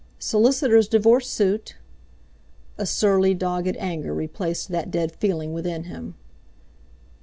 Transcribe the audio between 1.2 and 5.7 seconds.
suit!" A surly, dogged anger replaced that dead feeling